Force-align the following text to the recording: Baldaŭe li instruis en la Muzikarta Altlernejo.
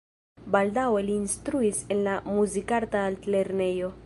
Baldaŭe 0.55 1.03
li 1.09 1.13
instruis 1.17 1.83
en 1.97 2.01
la 2.09 2.17
Muzikarta 2.41 3.09
Altlernejo. 3.13 3.97